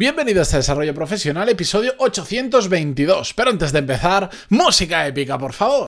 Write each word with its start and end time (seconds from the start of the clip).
Bienvenidos 0.00 0.54
a 0.54 0.56
Desarrollo 0.56 0.94
Profesional, 0.94 1.46
episodio 1.50 1.92
822. 1.98 3.34
Pero 3.34 3.50
antes 3.50 3.70
de 3.70 3.80
empezar, 3.80 4.30
música 4.48 5.06
épica, 5.06 5.36
por 5.36 5.52
favor. 5.52 5.86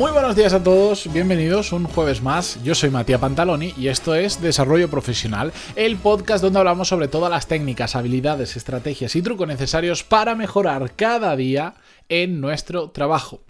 Muy 0.00 0.12
buenos 0.12 0.34
días 0.34 0.54
a 0.54 0.62
todos, 0.62 1.12
bienvenidos 1.12 1.74
un 1.74 1.84
jueves 1.84 2.22
más. 2.22 2.58
Yo 2.64 2.74
soy 2.74 2.88
Matías 2.88 3.20
Pantaloni 3.20 3.74
y 3.76 3.88
esto 3.88 4.14
es 4.14 4.40
Desarrollo 4.40 4.88
Profesional, 4.88 5.52
el 5.76 5.98
podcast 5.98 6.42
donde 6.42 6.58
hablamos 6.58 6.88
sobre 6.88 7.06
todas 7.06 7.30
las 7.30 7.46
técnicas, 7.46 7.94
habilidades, 7.96 8.56
estrategias 8.56 9.14
y 9.14 9.20
trucos 9.20 9.46
necesarios 9.46 10.02
para 10.02 10.34
mejorar 10.34 10.96
cada 10.96 11.36
día 11.36 11.74
en 12.08 12.40
nuestro 12.40 12.88
trabajo. 12.88 13.42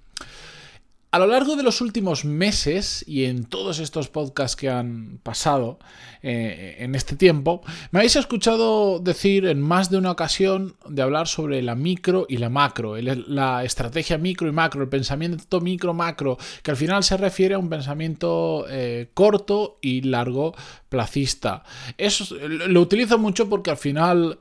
A 1.12 1.18
lo 1.18 1.26
largo 1.26 1.56
de 1.56 1.64
los 1.64 1.80
últimos 1.80 2.24
meses 2.24 3.04
y 3.04 3.24
en 3.24 3.44
todos 3.44 3.80
estos 3.80 4.08
podcasts 4.08 4.54
que 4.54 4.70
han 4.70 5.18
pasado 5.24 5.80
eh, 6.22 6.76
en 6.78 6.94
este 6.94 7.16
tiempo, 7.16 7.62
me 7.90 7.98
habéis 7.98 8.14
escuchado 8.14 9.00
decir 9.00 9.46
en 9.46 9.60
más 9.60 9.90
de 9.90 9.96
una 9.96 10.12
ocasión 10.12 10.76
de 10.88 11.02
hablar 11.02 11.26
sobre 11.26 11.62
la 11.62 11.74
micro 11.74 12.26
y 12.28 12.36
la 12.36 12.48
macro, 12.48 12.96
la 12.96 13.64
estrategia 13.64 14.18
micro 14.18 14.46
y 14.46 14.52
macro, 14.52 14.82
el 14.82 14.88
pensamiento 14.88 15.60
micro-macro, 15.60 16.38
que 16.62 16.70
al 16.70 16.76
final 16.76 17.02
se 17.02 17.16
refiere 17.16 17.56
a 17.56 17.58
un 17.58 17.68
pensamiento 17.68 18.66
eh, 18.70 19.10
corto 19.12 19.78
y 19.82 20.02
largo 20.02 20.54
placista. 20.88 21.64
Eso 21.98 22.36
lo 22.38 22.80
utilizo 22.80 23.18
mucho 23.18 23.48
porque 23.48 23.70
al 23.70 23.78
final 23.78 24.38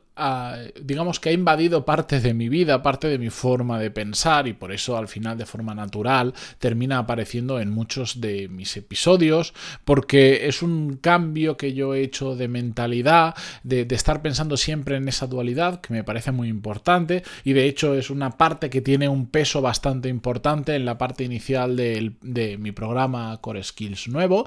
digamos 0.82 1.20
que 1.20 1.30
ha 1.30 1.32
invadido 1.32 1.86
parte 1.86 2.20
de 2.20 2.34
mi 2.34 2.50
vida, 2.50 2.82
parte 2.82 3.08
de 3.08 3.18
mi 3.18 3.30
forma 3.30 3.80
de 3.80 3.92
pensar 3.92 4.48
y 4.48 4.54
por 4.54 4.72
eso 4.72 4.98
al 4.98 5.08
final 5.08 5.38
de 5.38 5.46
forma 5.46 5.74
natural 5.74 6.34
termina 6.60 7.00
apareciendo 7.00 7.60
en 7.60 7.70
muchos 7.70 8.22
de 8.22 8.48
mis 8.48 8.76
episodios 8.78 9.54
porque 9.86 10.48
es 10.48 10.62
un 10.62 10.98
cambio 10.98 11.58
que 11.58 11.74
yo 11.74 11.94
he 11.94 12.02
hecho 12.02 12.36
de 12.36 12.48
mentalidad, 12.48 13.36
de, 13.64 13.88
estar 13.90 14.22
pensando 14.22 14.58
siempre 14.58 14.98
en 14.98 15.08
esa 15.08 15.28
dualidad 15.28 15.82
que 15.82 15.94
me 15.94 16.04
parece 16.04 16.32
muy 16.32 16.48
importante 16.48 17.24
y 17.44 17.54
de 17.54 17.66
hecho 17.66 17.96
es 17.96 18.10
una 18.10 18.32
parte 18.32 18.70
que 18.70 18.82
tiene 18.82 19.10
un 19.10 19.28
peso 19.28 19.62
bastante 19.62 20.10
importante 20.10 20.76
en 20.76 20.86
la 20.86 20.98
parte 20.98 21.24
inicial 21.24 21.76
de, 21.76 22.58
mi 22.60 22.72
programa 22.72 23.38
Core 23.42 23.64
Skills 23.64 24.08
nuevo. 24.08 24.46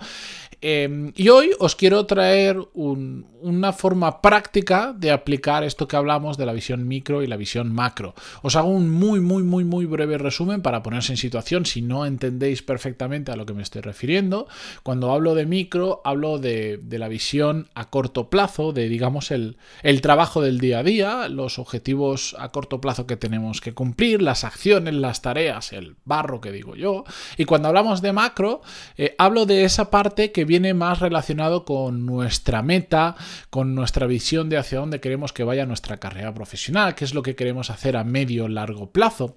Em, 0.61 1.13
y 1.17 1.29
hoy 1.29 1.51
os 1.59 1.77
quiero 1.77 2.07
traer 2.07 2.57
una 2.75 3.73
forma 3.73 4.23
práctica 4.23 4.95
de 4.97 5.11
aplicar 5.11 5.62
esto 5.63 5.89
que 5.89 5.97
hablamos 5.97 6.37
de 6.37 6.47
la 6.47 6.53
visión 6.53 6.87
micro 6.87 7.23
y 7.23 7.27
la 7.27 7.37
visión 7.37 7.73
macro. 7.73 8.15
Os 8.43 8.57
hago 8.57 8.69
un 8.69 8.91
muy, 8.91 9.21
muy, 9.21 9.43
muy, 9.43 9.65
muy 9.65 9.87
breve 9.87 10.19
resumen 10.19 10.63
para 10.63 10.83
ponerse 10.83 11.13
en 11.13 11.17
situación 11.17 11.67
si 11.67 11.83
no 11.83 12.07
entendéis 12.07 12.63
perfectamente 12.63 13.33
a 13.33 13.37
lo 13.37 13.47
que 13.47 13.55
me 13.55 13.63
estoy 13.63 13.83
refiriendo. 13.83 14.47
Cuando 14.83 15.13
hablo 15.13 15.35
de 15.35 15.47
micro, 15.47 16.01
hablo 16.05 16.39
de, 16.39 16.81
la 16.91 17.09
visión 17.09 17.69
a 17.75 17.91
corto 17.91 18.29
plazo, 18.29 18.73
de 18.73 18.89
digamos 18.89 19.31
el, 19.31 19.57
el 19.83 20.01
trabajo 20.01 20.41
del 20.41 20.61
día 20.61 20.81
a 20.81 20.83
día, 20.83 21.29
los 21.29 21.59
objetivos 21.59 22.37
a 22.39 22.51
corto 22.51 22.81
plazo 22.81 23.07
que 23.07 23.17
tenemos 23.17 23.61
que 23.61 23.75
cumplir, 23.75 24.23
las 24.23 24.45
acciones, 24.45 24.95
las 24.95 25.23
tareas, 25.23 25.73
el 25.73 25.97
barro 26.05 26.41
que 26.41 26.53
digo 26.53 26.77
yo. 26.77 27.05
Y 27.37 27.45
cuando 27.45 27.69
hablamos 27.69 28.03
de 28.03 28.13
macro, 28.13 28.63
eh, 28.97 29.15
hablo 29.19 29.47
de 29.47 29.65
esa 29.65 29.91
parte 29.91 30.33
que 30.33 30.45
viene 30.45 30.75
más 30.75 31.01
relacionado 31.01 31.65
con 31.65 32.07
nuestra 32.07 32.63
meta, 32.63 33.17
con 33.51 33.75
nuestra 33.75 34.07
visión 34.07 34.49
de 34.49 34.59
hacia 34.59 34.79
dónde 34.79 35.01
queremos 35.01 35.33
que 35.33 35.45
vaya 35.45 35.52
vaya 35.53 35.67
nuestra 35.67 35.99
carrera 35.99 36.33
profesional, 36.33 36.95
qué 36.95 37.05
es 37.05 37.13
lo 37.13 37.23
que 37.23 37.37
queremos 37.37 37.69
hacer 37.69 37.99
a 37.99 38.05
medio 38.05 38.49
largo 38.49 38.91
plazo. 38.91 39.35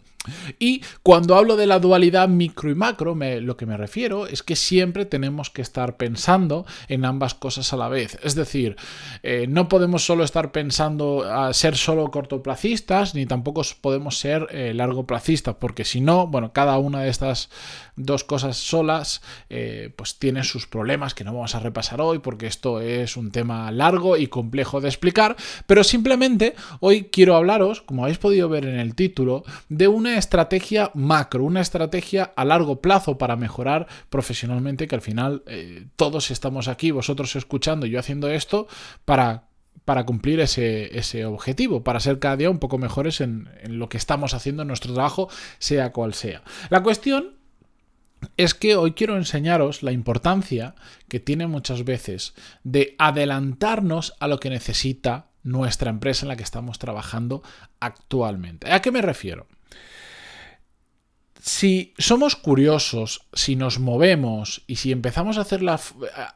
Y 0.59 0.81
cuando 1.03 1.35
hablo 1.35 1.55
de 1.55 1.67
la 1.67 1.79
dualidad 1.79 2.27
micro 2.27 2.69
y 2.69 2.75
macro, 2.75 3.15
lo 3.15 3.57
que 3.57 3.65
me 3.65 3.77
refiero 3.77 4.27
es 4.27 4.43
que 4.43 4.55
siempre 4.55 5.05
tenemos 5.05 5.49
que 5.49 5.61
estar 5.61 5.97
pensando 5.97 6.65
en 6.87 7.05
ambas 7.05 7.33
cosas 7.33 7.71
a 7.73 7.77
la 7.77 7.89
vez. 7.89 8.17
Es 8.23 8.35
decir, 8.35 8.75
eh, 9.23 9.45
no 9.47 9.69
podemos 9.69 10.05
solo 10.05 10.23
estar 10.23 10.51
pensando 10.51 11.23
a 11.23 11.53
ser 11.53 11.75
solo 11.77 12.11
cortoplacistas, 12.11 13.15
ni 13.15 13.25
tampoco 13.25 13.61
podemos 13.81 14.17
ser 14.17 14.47
eh, 14.51 14.73
largoplacistas, 14.73 15.55
porque 15.55 15.85
si 15.85 16.01
no, 16.01 16.27
bueno, 16.27 16.53
cada 16.53 16.77
una 16.77 17.01
de 17.01 17.09
estas 17.09 17.49
dos 17.95 18.23
cosas 18.23 18.57
solas, 18.57 19.21
eh, 19.49 19.91
pues 19.95 20.19
tiene 20.19 20.43
sus 20.43 20.67
problemas 20.67 21.13
que 21.13 21.23
no 21.23 21.33
vamos 21.33 21.55
a 21.55 21.59
repasar 21.59 22.01
hoy, 22.01 22.19
porque 22.19 22.47
esto 22.47 22.81
es 22.81 23.17
un 23.17 23.31
tema 23.31 23.71
largo 23.71 24.17
y 24.17 24.27
complejo 24.27 24.81
de 24.81 24.89
explicar, 24.89 25.35
pero 25.65 25.83
simplemente 25.83 26.55
hoy 26.79 27.05
quiero 27.05 27.35
hablaros, 27.35 27.81
como 27.81 28.03
habéis 28.03 28.17
podido 28.17 28.49
ver 28.49 28.65
en 28.65 28.79
el 28.79 28.95
título, 28.95 29.43
de 29.69 29.87
una 29.87 30.14
estrategia 30.17 30.91
macro, 30.93 31.43
una 31.43 31.61
estrategia 31.61 32.33
a 32.35 32.45
largo 32.45 32.81
plazo 32.81 33.17
para 33.17 33.35
mejorar 33.35 33.87
profesionalmente, 34.09 34.87
que 34.87 34.95
al 34.95 35.01
final 35.01 35.43
eh, 35.47 35.87
todos 35.95 36.31
estamos 36.31 36.67
aquí, 36.67 36.91
vosotros 36.91 37.35
escuchando, 37.35 37.85
yo 37.85 37.99
haciendo 37.99 38.29
esto, 38.29 38.67
para 39.05 39.45
para 39.83 40.03
cumplir 40.03 40.39
ese, 40.39 40.97
ese, 40.97 41.25
objetivo, 41.25 41.83
para 41.83 41.99
ser 41.99 42.17
cada 42.17 42.37
día 42.37 42.49
un 42.49 42.57
poco 42.57 42.79
mejores 42.79 43.21
en, 43.21 43.49
en, 43.61 43.77
lo 43.77 43.87
que 43.87 43.97
estamos 43.97 44.33
haciendo 44.33 44.63
en 44.63 44.67
nuestro 44.67 44.95
trabajo, 44.95 45.29
sea 45.59 45.91
cual 45.91 46.15
sea. 46.15 46.41
La 46.71 46.81
cuestión 46.81 47.35
es 48.37 48.55
que 48.55 48.75
hoy 48.75 48.93
quiero 48.93 49.15
enseñaros 49.15 49.83
la 49.83 49.91
importancia 49.91 50.73
que 51.07 51.19
tiene 51.19 51.45
muchas 51.45 51.85
veces 51.85 52.33
de 52.63 52.95
adelantarnos 52.97 54.15
a 54.19 54.27
lo 54.27 54.39
que 54.39 54.49
necesita 54.49 55.27
nuestra 55.43 55.91
empresa 55.91 56.25
en 56.25 56.29
la 56.29 56.35
que 56.35 56.43
estamos 56.43 56.79
trabajando 56.79 57.43
actualmente. 57.79 58.71
¿A 58.71 58.81
qué 58.81 58.91
me 58.91 59.01
refiero? 59.01 59.47
Si 61.45 61.93
somos 61.99 62.35
curiosos, 62.35 63.21
si 63.33 63.55
nos 63.55 63.77
movemos 63.77 64.63
y 64.65 64.77
si 64.77 64.91
empezamos 64.91 65.37
a 65.37 65.41
hacer 65.41 65.61
la, 65.61 65.79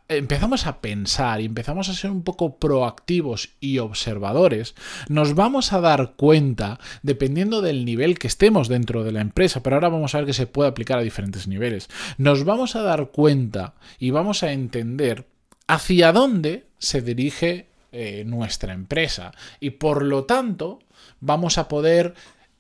empezamos 0.08 0.68
a 0.68 0.82
pensar 0.82 1.42
y 1.42 1.46
empezamos 1.46 1.90
a 1.90 1.96
ser 1.96 2.12
un 2.12 2.22
poco 2.22 2.58
proactivos 2.58 3.50
y 3.60 3.80
observadores, 3.80 4.76
nos 5.08 5.34
vamos 5.34 5.74
a 5.74 5.82
dar 5.82 6.14
cuenta, 6.16 6.80
dependiendo 7.02 7.62
del 7.62 7.86
nivel 7.86 8.20
que 8.20 8.28
estemos 8.28 8.68
dentro 8.68 9.04
de 9.04 9.12
la 9.12 9.22
empresa, 9.22 9.64
pero 9.64 9.78
ahora 9.78 9.90
vamos 9.90 10.14
a 10.14 10.20
ver 10.20 10.28
que 10.28 10.34
se 10.34 10.46
puede 10.46 10.70
aplicar 10.70 11.00
a 11.00 11.04
diferentes 11.04 11.48
niveles, 11.48 11.90
nos 12.20 12.44
vamos 12.44 12.76
a 12.76 12.84
dar 12.84 13.10
cuenta 13.10 13.74
y 13.98 14.12
vamos 14.12 14.44
a 14.44 14.52
entender 14.52 15.26
hacia 15.66 16.12
dónde 16.12 16.68
se 16.78 17.02
dirige 17.02 17.70
eh, 17.92 18.24
nuestra 18.28 18.74
empresa. 18.74 19.32
Y 19.60 19.72
por 19.72 20.04
lo 20.04 20.26
tanto 20.26 20.80
vamos 21.20 21.58
a 21.58 21.68
poder 21.68 22.14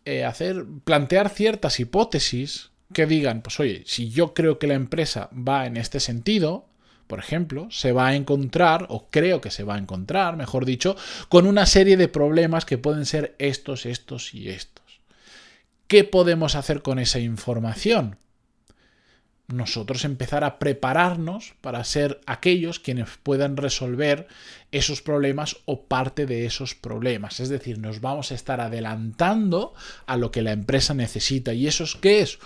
eh, 0.10 0.26
hacer, 0.26 0.66
plantear 0.84 1.30
ciertas 1.30 1.80
hipótesis 1.80 2.72
que 2.94 3.06
digan, 3.06 3.42
pues 3.42 3.60
oye, 3.60 3.84
si 3.86 4.10
yo 4.10 4.34
creo 4.34 4.58
que 4.58 4.68
la 4.68 4.74
empresa 4.74 5.30
va 5.32 5.68
en 5.68 5.78
este 5.78 6.00
sentido, 6.00 6.66
por 7.06 7.20
ejemplo, 7.20 7.68
se 7.72 7.92
va 7.92 8.08
a 8.08 8.16
encontrar, 8.16 8.88
o 8.90 9.10
creo 9.10 9.42
que 9.42 9.52
se 9.52 9.64
va 9.64 9.76
a 9.76 9.80
encontrar, 9.80 10.38
mejor 10.38 10.66
dicho, 10.66 10.96
con 11.28 11.46
una 11.46 11.66
serie 11.66 11.98
de 11.98 12.08
problemas 12.08 12.66
que 12.66 12.78
pueden 12.78 13.06
ser 13.06 13.36
estos, 13.40 13.86
estos 13.86 14.34
y 14.34 14.50
estos. 14.50 15.02
¿Qué 15.88 16.04
podemos 16.04 16.56
hacer 16.56 16.82
con 16.82 17.00
esa 17.00 17.20
información? 17.20 18.18
Nosotros 19.54 20.06
empezar 20.06 20.44
a 20.44 20.60
prepararnos 20.60 21.54
para 21.62 21.84
ser 21.84 22.22
aquellos 22.26 22.80
quienes 22.80 23.10
puedan 23.24 23.58
resolver 23.58 24.28
esos 24.72 25.02
problemas 25.02 25.58
o 25.66 25.86
parte 25.86 26.26
de 26.26 26.46
esos 26.46 26.76
problemas. 26.76 27.40
Es 27.40 27.50
decir, 27.50 27.80
nos 27.80 28.02
vamos 28.02 28.32
a 28.32 28.36
estar 28.36 28.62
adelantando 28.62 29.74
a 30.06 30.18
lo 30.18 30.32
que 30.32 30.44
la 30.44 30.52
empresa 30.52 30.94
necesita. 30.94 31.54
¿Y 31.54 31.68
eso 31.68 31.84
es 31.84 31.96
qué 31.96 32.22
es? 32.22 32.40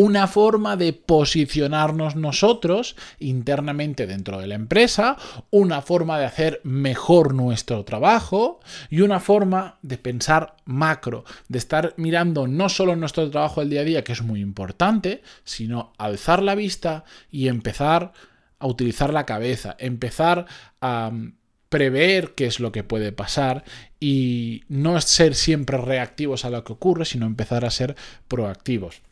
Una 0.00 0.28
forma 0.28 0.76
de 0.76 0.92
posicionarnos 0.92 2.14
nosotros 2.14 2.94
internamente 3.18 4.06
dentro 4.06 4.38
de 4.38 4.46
la 4.46 4.54
empresa, 4.54 5.16
una 5.50 5.82
forma 5.82 6.20
de 6.20 6.24
hacer 6.24 6.60
mejor 6.62 7.34
nuestro 7.34 7.84
trabajo 7.84 8.60
y 8.90 9.00
una 9.00 9.18
forma 9.18 9.80
de 9.82 9.98
pensar 9.98 10.54
macro, 10.66 11.24
de 11.48 11.58
estar 11.58 11.94
mirando 11.96 12.46
no 12.46 12.68
solo 12.68 12.94
nuestro 12.94 13.28
trabajo 13.28 13.58
del 13.58 13.70
día 13.70 13.80
a 13.80 13.84
día, 13.84 14.04
que 14.04 14.12
es 14.12 14.22
muy 14.22 14.40
importante, 14.40 15.20
sino 15.42 15.92
alzar 15.98 16.44
la 16.44 16.54
vista 16.54 17.02
y 17.28 17.48
empezar 17.48 18.12
a 18.60 18.68
utilizar 18.68 19.12
la 19.12 19.26
cabeza, 19.26 19.74
empezar 19.80 20.46
a 20.80 21.10
mm, 21.12 21.32
prever 21.70 22.36
qué 22.36 22.46
es 22.46 22.60
lo 22.60 22.70
que 22.70 22.84
puede 22.84 23.10
pasar 23.10 23.64
y 23.98 24.62
no 24.68 25.00
ser 25.00 25.34
siempre 25.34 25.76
reactivos 25.76 26.44
a 26.44 26.50
lo 26.50 26.62
que 26.62 26.74
ocurre, 26.74 27.04
sino 27.04 27.26
empezar 27.26 27.64
a 27.64 27.72
ser 27.72 27.96
proactivos. 28.28 29.02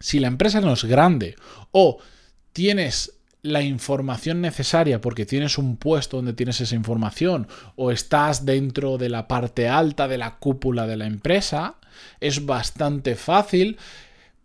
Si 0.00 0.18
la 0.18 0.28
empresa 0.28 0.60
no 0.60 0.72
es 0.72 0.84
grande 0.84 1.36
o 1.70 1.98
tienes 2.52 3.20
la 3.42 3.62
información 3.62 4.40
necesaria 4.40 5.00
porque 5.00 5.26
tienes 5.26 5.58
un 5.58 5.76
puesto 5.76 6.16
donde 6.16 6.32
tienes 6.32 6.60
esa 6.60 6.74
información 6.74 7.48
o 7.76 7.90
estás 7.90 8.44
dentro 8.44 8.98
de 8.98 9.08
la 9.08 9.28
parte 9.28 9.68
alta 9.68 10.08
de 10.08 10.18
la 10.18 10.36
cúpula 10.38 10.86
de 10.86 10.96
la 10.96 11.06
empresa, 11.06 11.76
es 12.20 12.44
bastante 12.44 13.14
fácil 13.14 13.78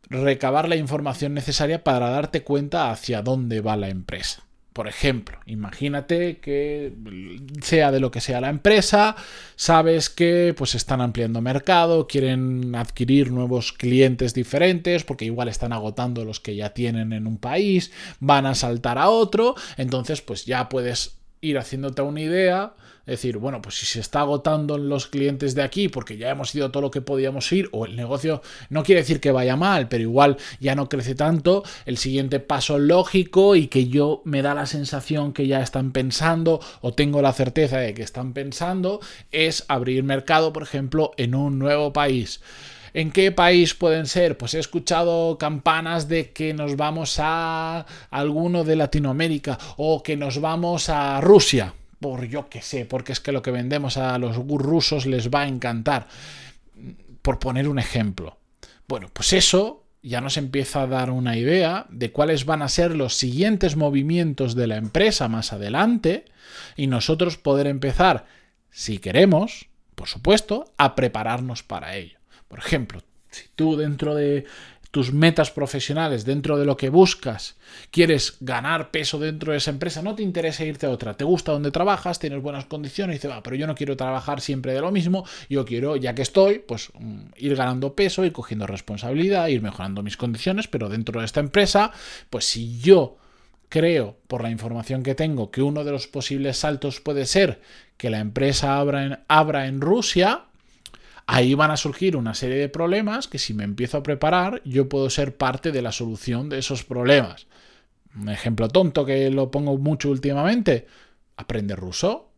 recabar 0.10 0.70
la 0.70 0.76
información 0.76 1.34
necesaria 1.34 1.84
para 1.84 2.10
darte 2.10 2.44
cuenta 2.44 2.92
hacia 2.92 3.22
dónde 3.22 3.62
va 3.62 3.76
la 3.76 3.90
empresa. 3.90 4.44
Por 4.76 4.90
ejemplo, 4.90 5.40
imagínate 5.46 6.40
que 6.40 6.92
sea 7.62 7.94
de 7.94 8.02
lo 8.02 8.12
que 8.12 8.20
sea 8.20 8.42
la 8.42 8.50
empresa, 8.50 9.16
sabes 9.56 10.10
que 10.10 10.54
pues 10.58 10.76
están 10.76 11.00
ampliando 11.00 11.40
mercado, 11.40 12.08
quieren 12.08 12.76
adquirir 12.76 13.32
nuevos 13.32 13.72
clientes 13.72 14.34
diferentes 14.34 15.06
porque 15.06 15.24
igual 15.24 15.48
están 15.48 15.72
agotando 15.72 16.26
los 16.26 16.42
que 16.42 16.58
ya 16.58 16.72
tienen 16.72 17.14
en 17.14 17.26
un 17.26 17.38
país, 17.38 17.94
van 18.20 18.46
a 18.46 18.54
saltar 18.54 18.98
a 18.98 19.10
otro, 19.10 19.56
entonces 19.78 20.22
pues 20.22 20.44
ya 20.44 20.68
puedes 20.68 21.20
ir 21.46 21.58
haciéndote 21.58 22.02
una 22.02 22.22
idea 22.22 22.74
decir, 23.06 23.38
bueno, 23.38 23.62
pues 23.62 23.76
si 23.76 23.86
se 23.86 24.00
está 24.00 24.22
agotando 24.22 24.78
los 24.78 25.08
clientes 25.08 25.56
de 25.56 25.62
aquí 25.62 25.90
porque 25.90 26.18
ya 26.18 26.30
hemos 26.30 26.54
ido 26.56 26.72
todo 26.72 26.82
lo 26.82 26.92
que 26.92 27.02
podíamos 27.02 27.52
ir, 27.52 27.70
o 27.72 27.86
el 27.86 27.96
negocio 27.96 28.42
no 28.70 28.84
quiere 28.84 29.02
decir 29.02 29.20
que 29.20 29.32
vaya 29.32 29.56
mal, 29.56 29.88
pero 29.88 30.02
igual 30.02 30.38
ya 30.60 30.76
no 30.76 30.90
crece 30.90 31.16
tanto, 31.16 31.64
el 31.86 31.98
siguiente 31.98 32.40
paso 32.40 32.80
lógico 32.80 33.56
y 33.56 33.68
que 33.68 33.88
yo 33.88 34.22
me 34.26 34.42
da 34.42 34.56
la 34.56 34.66
sensación 34.66 35.34
que 35.34 35.48
ya 35.48 35.62
están 35.62 35.92
pensando 35.92 36.60
o 36.82 36.94
tengo 36.94 37.22
la 37.22 37.34
certeza 37.34 37.78
de 37.78 37.94
que 37.94 38.04
están 38.04 38.34
pensando 38.34 39.00
es 39.32 39.66
abrir 39.68 40.04
mercado, 40.04 40.52
por 40.52 40.64
ejemplo, 40.64 41.12
en 41.18 41.36
un 41.36 41.60
nuevo 41.60 41.94
país. 41.94 42.42
¿En 42.96 43.12
qué 43.12 43.34
país 43.34 43.74
pueden 43.74 44.06
ser? 44.06 44.38
Pues 44.38 44.54
he 44.54 44.60
escuchado 44.60 45.38
campanas 45.38 46.08
de 46.08 46.32
que 46.32 46.54
nos 46.54 46.78
vamos 46.78 47.18
a 47.20 47.86
alguno 48.10 48.64
de 48.64 48.78
Latinoamérica 48.78 49.60
o 49.76 50.02
que 50.02 50.16
nos 50.16 50.40
vamos 50.40 50.88
a 50.88 51.20
Rusia 51.20 51.74
por 52.00 52.26
yo 52.26 52.48
que 52.48 52.62
sé, 52.62 52.86
porque 52.86 53.12
es 53.12 53.20
que 53.20 53.34
lo 53.34 53.42
que 53.42 53.52
vendemos 53.52 53.98
a 53.98 54.18
los 54.18 54.38
rusos 54.38 55.06
les 55.06 55.30
va 55.30 55.42
a 55.42 55.48
encantar. 55.50 56.08
Por 57.22 57.38
poner 57.38 57.68
un 57.68 57.80
ejemplo. 57.80 58.38
Bueno, 58.88 59.10
pues 59.12 59.34
eso 59.34 59.84
ya 60.02 60.22
nos 60.22 60.38
empieza 60.38 60.84
a 60.84 60.88
dar 60.88 61.10
una 61.10 61.36
idea 61.36 61.88
de 61.90 62.14
cuáles 62.14 62.46
van 62.46 62.62
a 62.62 62.70
ser 62.70 62.96
los 62.96 63.18
siguientes 63.18 63.76
movimientos 63.76 64.56
de 64.56 64.68
la 64.68 64.78
empresa 64.78 65.28
más 65.28 65.52
adelante 65.52 66.24
y 66.78 66.88
nosotros 66.88 67.38
poder 67.38 67.68
empezar, 67.68 68.26
si 68.72 69.00
queremos, 69.00 69.68
por 69.96 70.08
supuesto, 70.08 70.72
a 70.78 70.96
prepararnos 70.96 71.62
para 71.62 71.98
ello. 71.98 72.15
Por 72.48 72.60
ejemplo, 72.60 73.02
si 73.32 73.46
tú 73.56 73.76
dentro 73.76 74.16
de 74.16 74.46
tus 74.96 75.12
metas 75.12 75.52
profesionales, 75.52 76.24
dentro 76.24 76.58
de 76.58 76.64
lo 76.64 76.78
que 76.78 76.88
buscas, 76.88 77.58
quieres 77.92 78.38
ganar 78.40 78.92
peso 78.92 79.20
dentro 79.20 79.52
de 79.52 79.58
esa 79.58 79.72
empresa, 79.72 80.02
no 80.02 80.16
te 80.16 80.24
interesa 80.24 80.64
irte 80.64 80.86
a 80.86 80.90
otra, 80.90 81.18
te 81.18 81.26
gusta 81.26 81.52
donde 81.52 81.70
trabajas, 81.70 82.18
tienes 82.18 82.42
buenas 82.42 82.64
condiciones 82.64 83.16
y 83.16 83.18
dices, 83.18 83.30
va, 83.30 83.44
pero 83.44 83.58
yo 83.58 83.68
no 83.68 83.76
quiero 83.76 83.98
trabajar 83.98 84.40
siempre 84.40 84.74
de 84.74 84.80
lo 84.80 84.94
mismo, 84.94 85.26
yo 85.50 85.66
quiero, 85.66 85.98
ya 85.98 86.16
que 86.16 86.22
estoy, 86.22 86.60
pues 86.60 86.94
mm, 86.98 87.24
ir 87.36 87.58
ganando 87.58 87.94
peso, 87.94 88.24
ir 88.24 88.32
cogiendo 88.32 88.68
responsabilidad, 88.68 89.48
ir 89.48 89.62
mejorando 89.62 90.02
mis 90.02 90.16
condiciones, 90.16 90.70
pero 90.70 90.88
dentro 90.88 91.20
de 91.20 91.26
esta 91.26 91.42
empresa, 91.42 91.92
pues 92.30 92.46
si 92.46 92.80
yo 92.80 93.18
creo, 93.68 94.16
por 94.30 94.44
la 94.44 94.50
información 94.50 95.04
que 95.04 95.14
tengo, 95.14 95.52
que 95.52 95.62
uno 95.62 95.84
de 95.84 95.92
los 95.92 96.08
posibles 96.08 96.60
saltos 96.60 97.02
puede 97.02 97.26
ser 97.26 97.60
que 97.98 98.10
la 98.10 98.20
empresa 98.20 98.80
abra 98.80 99.68
en 99.68 99.82
Rusia, 99.82 100.46
ahí 101.28 101.54
van 101.54 101.72
a 101.72 101.78
surgir 101.78 102.16
una 102.16 102.34
serie 102.34 102.58
de 102.58 102.70
problemas 102.70 103.28
que 103.28 103.40
si 103.40 103.54
me 103.54 103.64
empiezo 103.64 103.98
a 103.98 104.04
preparar, 104.04 104.62
yo 104.64 104.90
puedo 104.90 105.10
ser 105.10 105.36
parte 105.38 105.72
de 105.72 105.82
la 105.82 105.92
solución 105.92 106.50
de 106.50 106.60
esos 106.60 106.84
problemas. 106.84 107.48
Un 108.16 108.30
ejemplo 108.30 108.68
tonto 108.70 109.06
que 109.06 109.30
lo 109.30 109.52
pongo 109.52 109.78
mucho 109.78 110.10
últimamente, 110.10 110.88
aprende 111.36 111.76
ruso. 111.76 112.30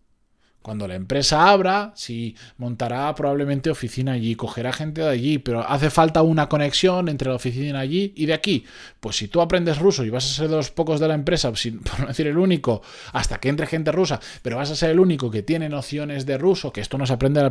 Cuando 0.68 0.86
la 0.86 0.96
empresa 0.96 1.50
abra, 1.50 1.94
sí, 1.96 2.36
montará 2.58 3.16
probablemente 3.16 3.70
oficina 3.70 4.12
allí, 4.12 4.36
cogerá 4.36 4.74
gente 4.74 5.00
de 5.00 5.08
allí, 5.08 5.38
pero 5.38 5.62
hace 5.66 5.90
falta 5.90 6.22
una 6.24 6.50
conexión 6.50 7.08
entre 7.08 7.30
la 7.30 7.36
oficina 7.36 7.80
allí 7.80 8.12
y 8.18 8.26
de 8.26 8.34
aquí. 8.34 8.66
Pues 9.00 9.16
si 9.16 9.30
tú 9.30 9.40
aprendes 9.40 9.80
ruso 9.80 10.04
y 10.04 10.10
vas 10.10 10.26
a 10.26 10.28
ser 10.28 10.50
de 10.50 10.58
los 10.58 10.70
pocos 10.70 11.00
de 11.00 11.08
la 11.08 11.14
empresa, 11.14 11.50
por 11.90 12.00
no 12.02 12.08
decir 12.08 12.28
el 12.28 12.38
único, 12.38 12.82
hasta 13.14 13.38
que 13.38 13.48
entre 13.48 13.66
gente 13.66 13.94
rusa, 13.94 14.20
pero 14.42 14.58
vas 14.58 14.70
a 14.70 14.76
ser 14.76 14.90
el 14.90 15.00
único 15.00 15.32
que 15.32 15.42
tiene 15.42 15.70
nociones 15.70 16.26
de 16.26 16.38
ruso, 16.38 16.74
que 16.74 16.82
esto 16.82 16.98
no 16.98 17.06
se 17.06 17.14
aprende 17.14 17.50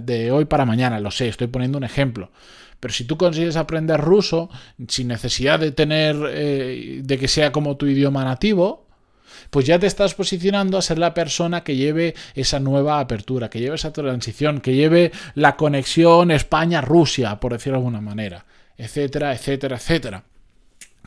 de 0.00 0.30
hoy 0.30 0.44
para 0.44 0.66
mañana, 0.66 1.00
lo 1.00 1.10
sé, 1.10 1.28
estoy 1.28 1.46
poniendo 1.46 1.78
un 1.78 1.84
ejemplo. 1.84 2.30
Pero 2.80 2.92
si 2.92 3.04
tú 3.04 3.16
consigues 3.16 3.56
aprender 3.56 3.98
ruso 3.98 4.50
sin 4.88 5.08
necesidad 5.08 5.58
de 5.58 5.72
tener, 5.72 6.16
eh, 6.28 7.00
de 7.02 7.18
que 7.18 7.28
sea 7.28 7.50
como 7.50 7.78
tu 7.78 7.86
idioma 7.86 8.24
nativo, 8.24 8.87
pues 9.50 9.66
ya 9.66 9.78
te 9.78 9.86
estás 9.86 10.14
posicionando 10.14 10.78
a 10.78 10.82
ser 10.82 10.98
la 10.98 11.14
persona 11.14 11.64
que 11.64 11.76
lleve 11.76 12.14
esa 12.34 12.60
nueva 12.60 13.00
apertura, 13.00 13.50
que 13.50 13.60
lleve 13.60 13.76
esa 13.76 13.92
transición, 13.92 14.60
que 14.60 14.74
lleve 14.74 15.12
la 15.34 15.56
conexión 15.56 16.30
España-Rusia, 16.30 17.40
por 17.40 17.52
decirlo 17.52 17.78
de 17.78 17.84
alguna 17.86 18.00
manera, 18.00 18.44
etcétera, 18.76 19.32
etcétera, 19.32 19.76
etcétera. 19.76 20.24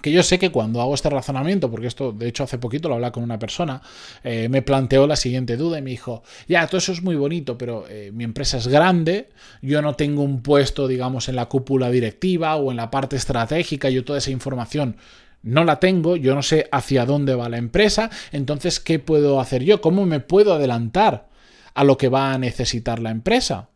Que 0.01 0.12
yo 0.12 0.24
sé 0.24 0.39
que 0.39 0.50
cuando 0.50 0.81
hago 0.81 0.95
este 0.95 1.12
razonamiento, 1.12 1.69
porque 1.69 1.86
esto 1.86 2.12
de 2.12 2.28
hecho 2.28 2.44
hace 2.44 2.57
poquito 2.57 2.89
lo 2.89 2.95
hablaba 2.95 3.12
con 3.12 3.24
una 3.24 3.38
persona, 3.38 3.81
eh, 4.24 4.50
me 4.50 4.63
planteó 4.63 5.06
la 5.06 5.16
siguiente 5.16 5.57
duda 5.57 5.78
y 5.78 5.83
me 5.83 5.92
dijo, 5.92 6.24
ya, 6.48 6.66
todo 6.66 6.80
eso 6.80 6.92
es 6.92 7.04
muy 7.04 7.16
bonito, 7.16 7.56
pero 7.57 7.86
eh, 7.88 8.12
mi 8.12 8.24
empresa 8.24 8.57
es 8.57 8.68
grande, 8.68 9.30
yo 9.62 9.81
no 9.83 9.94
tengo 9.94 10.24
un 10.24 10.42
puesto, 10.42 10.88
digamos, 10.88 11.30
en 11.30 11.36
la 11.36 11.45
cúpula 11.45 11.92
directiva 11.92 12.56
o 12.56 12.72
en 12.72 12.78
la 12.78 12.89
parte 12.89 13.16
estratégica, 13.16 13.89
yo 13.89 14.04
toda 14.04 14.18
esa 14.18 14.31
información 14.31 14.98
no 15.43 15.63
la 15.63 15.79
tengo, 15.79 16.15
yo 16.15 16.35
no 16.35 16.43
sé 16.43 16.67
hacia 16.71 17.05
dónde 17.05 17.35
va 17.35 17.49
la 17.49 17.57
empresa, 17.57 18.09
entonces, 18.31 18.79
¿qué 18.79 18.99
puedo 18.99 19.39
hacer 19.39 19.63
yo? 19.63 19.81
¿Cómo 19.81 20.05
me 20.05 20.19
puedo 20.19 20.53
adelantar 20.53 21.29
a 21.73 21.83
lo 21.83 21.97
que 21.97 22.09
va 22.09 22.33
a 22.33 22.38
necesitar 22.38 22.99
la 22.99 23.11
empresa? 23.11 23.69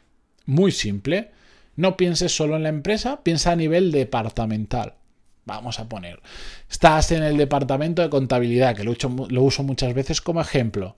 Muy 0.45 0.71
simple, 0.71 1.31
no 1.75 1.97
pienses 1.97 2.35
solo 2.35 2.55
en 2.55 2.63
la 2.63 2.69
empresa, 2.69 3.21
piensa 3.23 3.51
a 3.51 3.55
nivel 3.55 3.91
departamental. 3.91 4.95
Vamos 5.45 5.79
a 5.79 5.87
poner, 5.87 6.21
estás 6.69 7.11
en 7.11 7.21
el 7.21 7.37
departamento 7.37 8.01
de 8.01 8.09
contabilidad, 8.09 8.75
que 8.75 8.83
lo, 8.83 8.95
lo 9.29 9.43
uso 9.43 9.61
muchas 9.63 9.93
veces 9.93 10.19
como 10.21 10.41
ejemplo. 10.41 10.95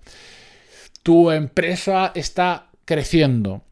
Tu 1.04 1.32
empresa 1.32 2.14
está 2.16 2.70
creciendo, 2.86 3.64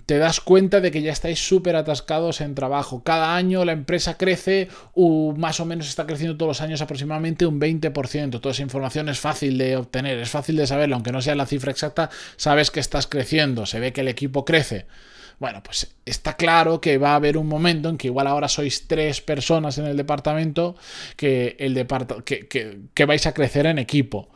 te 0.00 0.18
das 0.18 0.40
cuenta 0.40 0.80
de 0.80 0.90
que 0.90 1.02
ya 1.02 1.12
estáis 1.12 1.46
súper 1.46 1.76
atascados 1.76 2.40
en 2.40 2.54
trabajo. 2.54 3.02
Cada 3.02 3.36
año 3.36 3.64
la 3.64 3.72
empresa 3.72 4.16
crece, 4.16 4.68
o 4.94 5.34
más 5.36 5.60
o 5.60 5.64
menos 5.64 5.88
está 5.88 6.06
creciendo 6.06 6.36
todos 6.36 6.50
los 6.50 6.60
años 6.60 6.80
aproximadamente 6.80 7.46
un 7.46 7.60
20%. 7.60 8.40
Toda 8.40 8.52
esa 8.52 8.62
información 8.62 9.08
es 9.08 9.20
fácil 9.20 9.58
de 9.58 9.76
obtener, 9.76 10.18
es 10.18 10.30
fácil 10.30 10.56
de 10.56 10.66
saberlo, 10.66 10.96
aunque 10.96 11.12
no 11.12 11.22
sea 11.22 11.34
la 11.34 11.46
cifra 11.46 11.70
exacta, 11.70 12.10
sabes 12.36 12.70
que 12.70 12.80
estás 12.80 13.06
creciendo, 13.06 13.66
se 13.66 13.80
ve 13.80 13.92
que 13.92 14.02
el 14.02 14.08
equipo 14.08 14.44
crece. 14.44 14.86
Bueno, 15.38 15.62
pues 15.62 15.88
está 16.04 16.36
claro 16.36 16.80
que 16.80 16.98
va 16.98 17.12
a 17.12 17.16
haber 17.16 17.36
un 17.36 17.48
momento 17.48 17.88
en 17.88 17.98
que 17.98 18.06
igual 18.06 18.28
ahora 18.28 18.48
sois 18.48 18.86
tres 18.86 19.20
personas 19.20 19.76
en 19.78 19.86
el 19.86 19.96
departamento 19.96 20.76
que, 21.16 21.56
el 21.58 21.74
que 22.94 23.04
vais 23.04 23.26
a 23.26 23.34
crecer 23.34 23.66
en 23.66 23.78
equipo. 23.78 24.28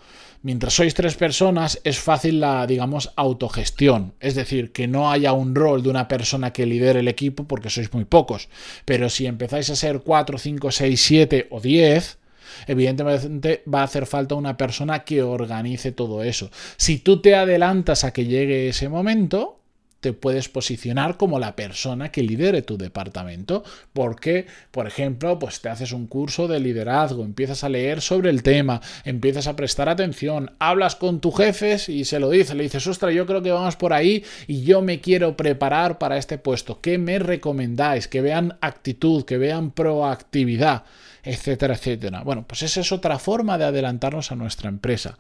Mientras 0.43 0.75
sois 0.75 0.95
tres 0.95 1.15
personas, 1.17 1.81
es 1.85 1.99
fácil 1.99 2.41
la, 2.41 2.67
digamos, 2.67 3.13
autogestión. 3.17 4.15
Es 4.21 4.35
decir, 4.35 4.73
que 4.73 4.87
no 4.87 5.11
haya 5.11 5.33
un 5.33 5.55
rol 5.55 5.83
de 5.83 5.91
una 5.91 6.09
persona 6.09 6.53
que 6.53 6.67
lidere 6.67 7.01
el 7.01 7.09
equipo 7.09 7.45
porque 7.45 7.71
sois 7.71 7.93
muy 7.93 8.05
pocos. 8.05 8.49
Pero 8.85 9.09
si 9.09 9.27
empezáis 9.27 9.71
a 9.71 9.77
ser 9.77 10.01
cuatro, 10.01 10.39
cinco, 10.39 10.71
seis, 10.71 11.01
siete 11.01 11.49
o 11.51 11.61
diez, 11.61 12.19
evidentemente 12.67 13.63
va 13.73 13.81
a 13.81 13.85
hacer 13.85 14.07
falta 14.07 14.35
una 14.35 14.57
persona 14.57 15.05
que 15.05 15.23
organice 15.23 15.93
todo 15.93 16.23
eso. 16.23 16.51
Si 16.77 16.99
tú 16.99 17.21
te 17.21 17.35
adelantas 17.35 18.05
a 18.05 18.13
que 18.13 18.27
llegue 18.27 18.69
ese 18.69 18.89
momento, 18.89 19.61
te 20.07 20.13
puedes 20.13 20.49
posicionar 20.49 21.17
como 21.17 21.41
la 21.41 21.57
persona 21.57 22.13
que 22.13 22.23
lidere 22.23 22.63
tu 22.63 22.79
departamento. 22.79 23.65
Porque, 23.93 24.47
por 24.71 24.87
ejemplo, 24.87 25.37
pues 25.41 25.61
te 25.61 25.69
haces 25.69 25.91
un 25.91 26.07
curso 26.07 26.47
de 26.47 26.61
liderazgo, 26.61 27.25
empiezas 27.25 27.65
a 27.65 27.69
leer 27.69 28.01
sobre 28.01 28.31
el 28.31 28.45
tema, 28.45 28.81
empiezas 29.05 29.49
a 29.49 29.57
prestar 29.57 29.89
atención, 29.89 30.53
hablas 30.61 30.95
con 30.95 31.19
tu 31.19 31.33
jefe 31.33 31.77
y 31.89 32.05
se 32.05 32.21
lo 32.21 32.31
dices, 32.31 32.55
le 32.55 32.63
dices, 32.63 32.87
ostras, 32.87 33.15
yo 33.15 33.27
creo 33.27 33.43
que 33.43 33.51
vamos 33.51 33.75
por 33.75 33.93
ahí 33.93 34.23
y 34.47 34.63
yo 34.63 34.81
me 34.81 35.01
quiero 35.01 35.37
preparar 35.37 35.99
para 35.99 36.19
este 36.19 36.39
puesto. 36.39 36.81
¿Qué 36.81 36.99
me 36.99 37.19
recomendáis? 37.19 38.07
Que 38.07 38.21
vean 38.21 38.59
actitud, 38.61 39.25
que 39.25 39.39
vean 39.39 39.73
proactividad, 39.73 40.85
etcétera, 41.25 41.75
etcétera. 41.75 42.23
Bueno, 42.23 42.45
pues 42.47 42.63
esa 42.63 42.81
es 42.81 42.93
otra 42.93 43.19
forma 43.19 43.59
de 43.59 43.65
adelantarnos 43.65 44.31
a 44.31 44.37
nuestra 44.37 44.69
empresa. 44.69 45.19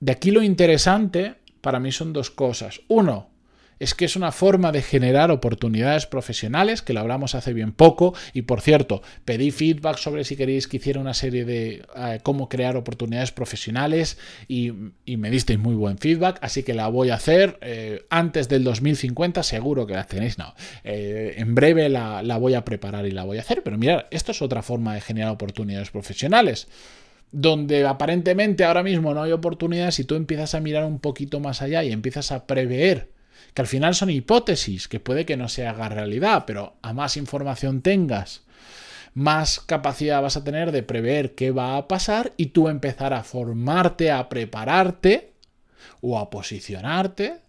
De 0.00 0.12
aquí 0.12 0.32
lo 0.32 0.42
interesante 0.42 1.36
para 1.62 1.80
mí 1.80 1.92
son 1.92 2.12
dos 2.12 2.30
cosas. 2.30 2.82
Uno, 2.88 3.30
es 3.78 3.94
que 3.94 4.04
es 4.04 4.16
una 4.16 4.32
forma 4.32 4.72
de 4.72 4.82
generar 4.82 5.30
oportunidades 5.30 6.06
profesionales, 6.06 6.82
que 6.82 6.92
lo 6.92 7.00
hablamos 7.00 7.34
hace 7.34 7.52
bien 7.52 7.72
poco, 7.72 8.14
y 8.32 8.42
por 8.42 8.60
cierto, 8.60 9.02
pedí 9.24 9.50
feedback 9.50 9.98
sobre 9.98 10.24
si 10.24 10.36
queréis 10.36 10.68
que 10.68 10.76
hiciera 10.78 11.00
una 11.00 11.14
serie 11.14 11.44
de 11.44 11.84
eh, 11.96 12.20
cómo 12.22 12.48
crear 12.48 12.76
oportunidades 12.76 13.32
profesionales 13.32 14.18
y, 14.48 14.72
me 15.14 15.30
disteis 15.30 15.58
muy 15.58 15.74
buen 15.74 15.96
feedback, 15.98 16.38
así 16.42 16.64
que 16.64 16.74
la 16.74 16.88
voy 16.88 17.10
a 17.10 17.14
hacer 17.14 17.58
eh, 17.62 18.04
antes 18.10 18.48
del 18.48 18.64
2050, 18.64 19.42
seguro 19.42 19.86
que 19.86 19.94
la 19.94 20.04
tenéis, 20.04 20.38
no, 20.38 20.54
eh, 20.82 21.34
en 21.36 21.54
breve 21.54 21.88
la, 21.88 22.22
voy 22.38 22.54
a 22.54 22.64
preparar 22.64 23.06
y 23.06 23.10
la 23.10 23.24
voy 23.24 23.38
a 23.38 23.40
hacer, 23.40 23.62
pero 23.62 23.78
mirad, 23.78 24.06
esto 24.10 24.32
es 24.32 24.42
otra 24.42 24.62
forma 24.62 24.94
de 24.94 25.00
generar 25.00 25.30
oportunidades 25.30 25.90
profesionales 25.90 26.68
donde 27.32 27.84
aparentemente 27.84 28.64
ahora 28.64 28.84
mismo 28.84 29.12
no 29.12 29.22
hay 29.22 29.32
oportunidades, 29.32 29.96
si 29.96 30.04
tú 30.04 30.14
empiezas 30.14 30.54
a 30.54 30.60
mirar 30.60 30.84
un 30.84 31.00
poquito 31.00 31.40
más 31.40 31.62
allá 31.62 31.82
y 31.82 31.90
empiezas 31.90 32.30
a 32.30 32.46
prever 32.46 33.08
que 33.52 33.62
al 33.62 33.68
final 33.68 33.94
son 33.94 34.10
hipótesis, 34.10 34.88
que 34.88 35.00
puede 35.00 35.26
que 35.26 35.36
no 35.36 35.48
se 35.48 35.66
haga 35.66 35.88
realidad, 35.88 36.44
pero 36.46 36.76
a 36.82 36.92
más 36.92 37.16
información 37.16 37.82
tengas, 37.82 38.42
más 39.14 39.60
capacidad 39.60 40.22
vas 40.22 40.36
a 40.36 40.44
tener 40.44 40.72
de 40.72 40.82
prever 40.82 41.34
qué 41.34 41.50
va 41.50 41.76
a 41.76 41.86
pasar 41.86 42.32
y 42.36 42.46
tú 42.46 42.68
empezar 42.68 43.12
a 43.12 43.22
formarte, 43.22 44.10
a 44.10 44.28
prepararte 44.28 45.32
o 46.00 46.18
a 46.18 46.30
posicionarte 46.30 47.44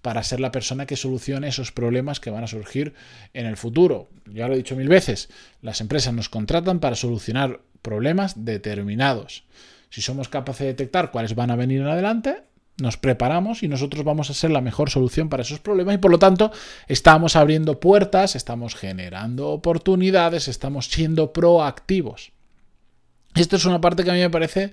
para 0.00 0.22
ser 0.24 0.40
la 0.40 0.50
persona 0.50 0.86
que 0.86 0.96
solucione 0.96 1.48
esos 1.48 1.72
problemas 1.72 2.20
que 2.20 2.30
van 2.30 2.44
a 2.44 2.48
surgir 2.48 2.94
en 3.34 3.46
el 3.46 3.56
futuro. 3.56 4.10
Ya 4.26 4.48
lo 4.48 4.54
he 4.54 4.58
dicho 4.58 4.76
mil 4.76 4.88
veces, 4.88 5.28
las 5.60 5.80
empresas 5.80 6.12
nos 6.12 6.28
contratan 6.28 6.80
para 6.80 6.96
solucionar 6.96 7.60
problemas 7.82 8.44
determinados. 8.44 9.44
Si 9.90 10.02
somos 10.02 10.28
capaces 10.28 10.60
de 10.60 10.66
detectar 10.66 11.10
cuáles 11.10 11.34
van 11.34 11.50
a 11.50 11.56
venir 11.56 11.80
en 11.80 11.86
adelante, 11.86 12.42
nos 12.82 12.98
preparamos 12.98 13.62
y 13.62 13.68
nosotros 13.68 14.04
vamos 14.04 14.28
a 14.28 14.34
ser 14.34 14.50
la 14.50 14.60
mejor 14.60 14.90
solución 14.90 15.28
para 15.28 15.42
esos 15.42 15.60
problemas 15.60 15.94
y 15.94 15.98
por 15.98 16.10
lo 16.10 16.18
tanto 16.18 16.52
estamos 16.88 17.36
abriendo 17.36 17.80
puertas, 17.80 18.36
estamos 18.36 18.74
generando 18.74 19.48
oportunidades, 19.48 20.48
estamos 20.48 20.86
siendo 20.86 21.32
proactivos. 21.32 22.32
Esto 23.34 23.56
es 23.56 23.64
una 23.64 23.80
parte 23.80 24.04
que 24.04 24.10
a 24.10 24.14
mí 24.14 24.20
me 24.20 24.28
parece 24.28 24.72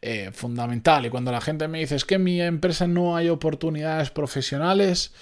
eh, 0.00 0.30
fundamental 0.32 1.06
y 1.06 1.10
cuando 1.10 1.30
la 1.30 1.40
gente 1.40 1.68
me 1.68 1.78
dice 1.78 1.94
es 1.94 2.04
que 2.04 2.16
en 2.16 2.24
mi 2.24 2.40
empresa 2.40 2.88
no 2.88 3.14
hay 3.14 3.28
oportunidades 3.28 4.10
profesionales, 4.10 5.12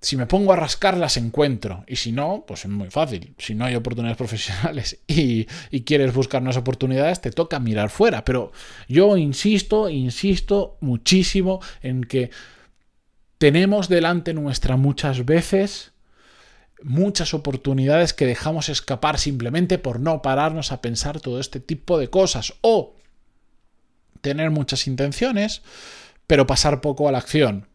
si 0.00 0.16
me 0.16 0.26
pongo 0.26 0.52
a 0.52 0.56
rascar 0.56 0.96
las 0.96 1.16
encuentro 1.16 1.84
y 1.88 1.96
si 1.96 2.12
no, 2.12 2.44
pues 2.46 2.64
es 2.64 2.70
muy 2.70 2.90
fácil. 2.90 3.34
Si 3.38 3.54
no 3.54 3.64
hay 3.64 3.74
oportunidades 3.74 4.16
profesionales 4.18 4.98
y, 5.06 5.46
quieres 5.84 6.14
buscar 6.14 6.42
unas 6.42 6.56
oportunidades, 6.56 7.20
te 7.20 7.30
toca 7.30 7.58
mirar 7.58 7.90
fuera. 7.90 8.24
Pero 8.24 8.52
yo 8.88 9.16
insisto, 9.16 9.88
insisto 9.88 10.76
muchísimo 10.80 11.60
en 11.82 12.04
que 12.04 12.30
tenemos 13.38 13.88
delante 13.88 14.34
nuestra 14.34 14.76
muchas 14.76 15.24
veces 15.24 15.92
muchas 16.80 17.34
oportunidades 17.34 18.12
que 18.12 18.26
dejamos 18.26 18.68
escapar 18.68 19.18
simplemente 19.18 19.78
por 19.78 19.98
no 19.98 20.22
pararnos 20.22 20.70
a 20.70 20.80
pensar 20.80 21.20
todo 21.20 21.40
este 21.40 21.58
tipo 21.58 21.98
de 21.98 22.08
cosas 22.08 22.54
o 22.60 22.94
tener 24.20 24.50
muchas 24.52 24.86
intenciones 24.86 25.62
pero 26.28 26.46
pasar 26.46 26.80
poco 26.80 27.08
a 27.08 27.12
la 27.12 27.18
acción 27.18 27.67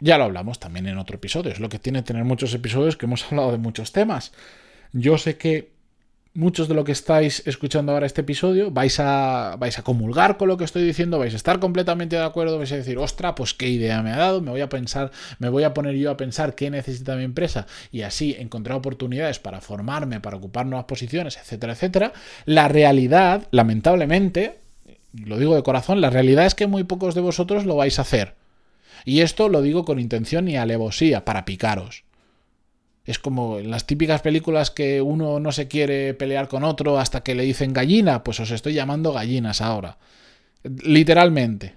ya 0.00 0.18
lo 0.18 0.24
hablamos 0.24 0.58
también 0.58 0.86
en 0.86 0.98
otro 0.98 1.16
episodio. 1.16 1.52
Es 1.52 1.60
lo 1.60 1.68
que 1.68 1.78
tiene 1.78 2.02
tener 2.02 2.24
muchos 2.24 2.52
episodios 2.54 2.96
que 2.96 3.06
hemos 3.06 3.24
hablado 3.30 3.52
de 3.52 3.58
muchos 3.58 3.92
temas. 3.92 4.32
Yo 4.92 5.18
sé 5.18 5.36
que 5.36 5.70
muchos 6.32 6.68
de 6.68 6.74
lo 6.74 6.84
que 6.84 6.92
estáis 6.92 7.42
escuchando 7.46 7.92
ahora 7.92 8.06
este 8.06 8.20
episodio 8.20 8.70
vais 8.70 9.00
a, 9.00 9.56
vais 9.58 9.78
a 9.78 9.82
comulgar 9.82 10.36
con 10.36 10.48
lo 10.48 10.56
que 10.56 10.64
estoy 10.64 10.84
diciendo, 10.84 11.18
vais 11.18 11.32
a 11.32 11.36
estar 11.36 11.58
completamente 11.58 12.16
de 12.16 12.22
acuerdo, 12.22 12.56
vais 12.56 12.70
a 12.72 12.76
decir, 12.76 12.98
ostra, 12.98 13.34
pues 13.34 13.52
qué 13.52 13.68
idea 13.68 14.02
me 14.02 14.12
ha 14.12 14.16
dado, 14.16 14.40
me 14.40 14.50
voy 14.50 14.60
a 14.60 14.68
pensar, 14.68 15.10
me 15.38 15.48
voy 15.48 15.64
a 15.64 15.74
poner 15.74 15.96
yo 15.96 16.10
a 16.10 16.16
pensar 16.16 16.54
qué 16.54 16.70
necesita 16.70 17.16
mi 17.16 17.24
empresa 17.24 17.66
y 17.90 18.02
así 18.02 18.36
encontrar 18.38 18.78
oportunidades 18.78 19.40
para 19.40 19.60
formarme, 19.60 20.20
para 20.20 20.36
ocupar 20.36 20.66
nuevas 20.66 20.86
posiciones, 20.86 21.36
etcétera, 21.36 21.72
etcétera. 21.72 22.12
La 22.44 22.68
realidad, 22.68 23.48
lamentablemente, 23.50 24.58
lo 25.12 25.38
digo 25.38 25.56
de 25.56 25.62
corazón, 25.62 26.00
la 26.00 26.10
realidad 26.10 26.46
es 26.46 26.54
que 26.54 26.68
muy 26.68 26.84
pocos 26.84 27.14
de 27.14 27.20
vosotros 27.20 27.66
lo 27.66 27.76
vais 27.76 27.98
a 27.98 28.02
hacer. 28.02 28.39
Y 29.04 29.20
esto 29.20 29.48
lo 29.48 29.62
digo 29.62 29.84
con 29.84 29.98
intención 29.98 30.48
y 30.48 30.56
alevosía, 30.56 31.24
para 31.24 31.44
picaros. 31.44 32.04
Es 33.04 33.18
como 33.18 33.58
en 33.58 33.70
las 33.70 33.86
típicas 33.86 34.20
películas 34.20 34.70
que 34.70 35.00
uno 35.00 35.40
no 35.40 35.52
se 35.52 35.68
quiere 35.68 36.14
pelear 36.14 36.48
con 36.48 36.64
otro 36.64 36.98
hasta 36.98 37.22
que 37.22 37.34
le 37.34 37.44
dicen 37.44 37.72
gallina, 37.72 38.22
pues 38.22 38.40
os 38.40 38.50
estoy 38.50 38.74
llamando 38.74 39.12
gallinas 39.12 39.60
ahora. 39.60 39.98
Literalmente. 40.62 41.76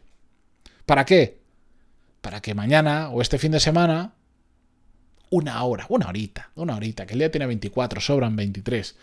¿Para 0.86 1.06
qué? 1.06 1.40
Para 2.22 2.42
que 2.42 2.54
mañana 2.54 3.10
o 3.10 3.22
este 3.22 3.38
fin 3.38 3.52
de 3.52 3.60
semana, 3.60 4.14
una 5.30 5.64
hora, 5.64 5.86
una 5.90 6.10
horita, 6.10 6.52
una 6.56 6.76
horita, 6.76 7.06
que 7.06 7.14
el 7.14 7.20
día 7.20 7.32
tiene 7.32 7.48
24, 7.48 8.02
sobran 8.02 8.36
23. 8.36 8.96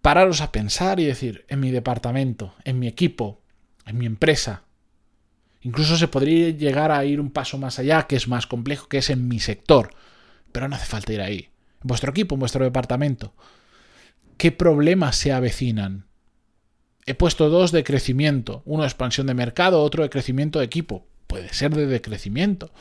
Pararos 0.00 0.40
a 0.40 0.50
pensar 0.50 1.00
y 1.00 1.04
decir, 1.04 1.44
en 1.48 1.60
mi 1.60 1.70
departamento, 1.70 2.54
en 2.64 2.78
mi 2.78 2.88
equipo, 2.88 3.40
en 3.86 3.98
mi 3.98 4.06
empresa, 4.06 4.64
Incluso 5.60 5.96
se 5.96 6.08
podría 6.08 6.50
llegar 6.50 6.92
a 6.92 7.04
ir 7.04 7.20
un 7.20 7.30
paso 7.30 7.58
más 7.58 7.78
allá, 7.78 8.06
que 8.06 8.16
es 8.16 8.28
más 8.28 8.46
complejo, 8.46 8.88
que 8.88 8.98
es 8.98 9.10
en 9.10 9.28
mi 9.28 9.40
sector. 9.40 9.90
Pero 10.52 10.68
no 10.68 10.76
hace 10.76 10.86
falta 10.86 11.12
ir 11.12 11.20
ahí. 11.20 11.48
En 11.82 11.88
vuestro 11.88 12.10
equipo, 12.10 12.34
en 12.34 12.40
vuestro 12.40 12.64
departamento. 12.64 13.34
¿Qué 14.36 14.52
problemas 14.52 15.16
se 15.16 15.32
avecinan? 15.32 16.06
He 17.06 17.14
puesto 17.14 17.48
dos 17.48 17.72
de 17.72 17.84
crecimiento. 17.84 18.62
Uno 18.66 18.82
de 18.82 18.88
expansión 18.88 19.26
de 19.26 19.34
mercado, 19.34 19.82
otro 19.82 20.02
de 20.02 20.10
crecimiento 20.10 20.58
de 20.60 20.66
equipo. 20.66 21.06
Puede 21.26 21.52
ser 21.52 21.74
de 21.74 21.86
decrecimiento. 21.86 22.72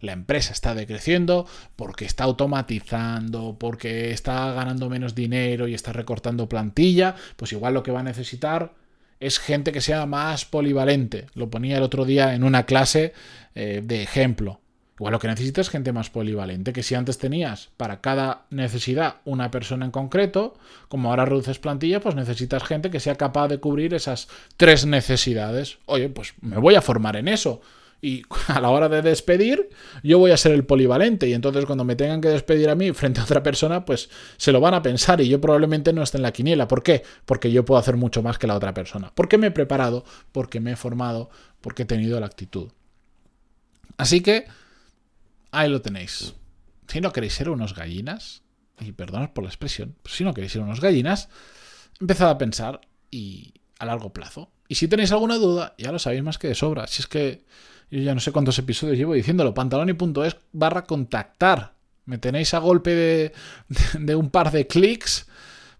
La 0.00 0.12
empresa 0.12 0.52
está 0.52 0.74
decreciendo 0.74 1.46
porque 1.74 2.04
está 2.04 2.24
automatizando, 2.24 3.56
porque 3.58 4.10
está 4.10 4.52
ganando 4.52 4.90
menos 4.90 5.14
dinero 5.14 5.68
y 5.68 5.74
está 5.74 5.92
recortando 5.92 6.48
plantilla. 6.48 7.14
Pues 7.36 7.52
igual 7.52 7.74
lo 7.74 7.82
que 7.82 7.92
va 7.92 8.00
a 8.00 8.04
necesitar 8.04 8.74
es 9.20 9.38
gente 9.38 9.72
que 9.72 9.80
sea 9.80 10.06
más 10.06 10.44
polivalente. 10.44 11.26
Lo 11.34 11.50
ponía 11.50 11.76
el 11.76 11.82
otro 11.82 12.04
día 12.04 12.34
en 12.34 12.44
una 12.44 12.64
clase 12.64 13.12
eh, 13.54 13.82
de 13.84 14.02
ejemplo. 14.02 14.60
Igual 14.98 15.12
lo 15.12 15.18
que 15.18 15.28
necesitas 15.28 15.66
es 15.66 15.70
gente 15.70 15.92
más 15.92 16.08
polivalente, 16.08 16.72
que 16.72 16.82
si 16.82 16.94
antes 16.94 17.18
tenías 17.18 17.68
para 17.76 18.00
cada 18.00 18.46
necesidad 18.48 19.16
una 19.26 19.50
persona 19.50 19.84
en 19.84 19.90
concreto, 19.90 20.54
como 20.88 21.10
ahora 21.10 21.26
reduces 21.26 21.58
plantilla, 21.58 22.00
pues 22.00 22.14
necesitas 22.14 22.64
gente 22.64 22.90
que 22.90 23.00
sea 23.00 23.16
capaz 23.16 23.48
de 23.48 23.58
cubrir 23.58 23.92
esas 23.92 24.28
tres 24.56 24.86
necesidades. 24.86 25.78
Oye, 25.84 26.08
pues 26.08 26.32
me 26.40 26.56
voy 26.56 26.76
a 26.76 26.82
formar 26.82 27.16
en 27.16 27.28
eso 27.28 27.60
y 28.00 28.22
a 28.48 28.60
la 28.60 28.70
hora 28.70 28.88
de 28.88 29.02
despedir 29.02 29.68
yo 30.02 30.18
voy 30.18 30.30
a 30.30 30.36
ser 30.36 30.52
el 30.52 30.64
polivalente 30.64 31.28
y 31.28 31.34
entonces 31.34 31.64
cuando 31.64 31.84
me 31.84 31.96
tengan 31.96 32.20
que 32.20 32.28
despedir 32.28 32.68
a 32.68 32.74
mí 32.74 32.92
frente 32.92 33.20
a 33.20 33.24
otra 33.24 33.42
persona 33.42 33.84
pues 33.84 34.10
se 34.36 34.52
lo 34.52 34.60
van 34.60 34.74
a 34.74 34.82
pensar 34.82 35.20
y 35.20 35.28
yo 35.28 35.40
probablemente 35.40 35.92
no 35.92 36.02
esté 36.02 36.18
en 36.18 36.22
la 36.22 36.32
quiniela. 36.32 36.68
¿Por 36.68 36.82
qué? 36.82 37.02
Porque 37.24 37.50
yo 37.50 37.64
puedo 37.64 37.78
hacer 37.78 37.96
mucho 37.96 38.22
más 38.22 38.38
que 38.38 38.46
la 38.46 38.56
otra 38.56 38.74
persona. 38.74 39.12
Porque 39.14 39.38
me 39.38 39.48
he 39.48 39.50
preparado, 39.50 40.04
porque 40.32 40.60
me 40.60 40.72
he 40.72 40.76
formado, 40.76 41.30
porque 41.60 41.82
he 41.82 41.86
tenido 41.86 42.20
la 42.20 42.26
actitud. 42.26 42.70
Así 43.96 44.20
que 44.20 44.46
ahí 45.50 45.70
lo 45.70 45.80
tenéis. 45.82 46.34
Si 46.88 47.00
no 47.00 47.12
queréis 47.12 47.34
ser 47.34 47.50
unos 47.50 47.74
gallinas, 47.74 48.42
y 48.80 48.92
perdonad 48.92 49.32
por 49.32 49.44
la 49.44 49.50
expresión, 49.50 49.96
si 50.04 50.22
no 50.22 50.34
queréis 50.34 50.52
ser 50.52 50.62
unos 50.62 50.80
gallinas, 50.80 51.28
empezad 52.00 52.30
a 52.30 52.38
pensar 52.38 52.80
y 53.10 53.54
a 53.78 53.86
largo 53.86 54.12
plazo. 54.12 54.50
Y 54.68 54.74
si 54.76 54.88
tenéis 54.88 55.12
alguna 55.12 55.36
duda, 55.36 55.74
ya 55.78 55.92
lo 55.92 55.98
sabéis 55.98 56.22
más 56.22 56.38
que 56.38 56.48
de 56.48 56.54
sobra. 56.54 56.86
Si 56.86 57.02
es 57.02 57.06
que 57.06 57.44
yo 57.90 58.00
ya 58.00 58.14
no 58.14 58.20
sé 58.20 58.32
cuántos 58.32 58.58
episodios 58.58 58.98
llevo 58.98 59.14
diciéndolo. 59.14 59.54
Pantaloni.es 59.54 60.36
barra 60.52 60.84
contactar. 60.84 61.74
Me 62.04 62.18
tenéis 62.18 62.54
a 62.54 62.58
golpe 62.58 62.94
de, 62.94 63.32
de, 63.98 64.14
un 64.14 64.30
par 64.30 64.50
de 64.50 64.66
clics 64.66 65.26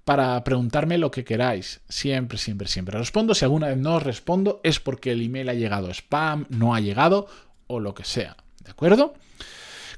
para 0.05 0.43
preguntarme 0.45 0.99
lo 0.99 1.11
que 1.11 1.25
queráis. 1.25 1.81
Siempre, 1.89 2.39
siempre, 2.39 2.69
siempre 2.69 2.99
respondo. 2.99 3.35
Si 3.35 3.45
alguna 3.45 3.69
vez 3.69 3.79
no 3.79 3.97
os 3.97 4.03
respondo 4.03 4.61
es 4.63 4.81
porque 4.81 5.13
el 5.13 5.23
email 5.23 5.49
ha 5.49 5.55
llegado 5.55 5.91
spam, 5.91 6.47
no 6.49 6.75
ha 6.75 6.81
llegado 6.81 7.27
o 7.67 7.81
lo 7.81 7.95
que 7.95 8.05
sea. 8.05 8.37
¿De 8.65 8.71
acuerdo? 8.71 9.15